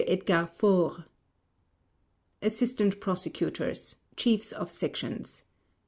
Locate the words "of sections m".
4.51-5.49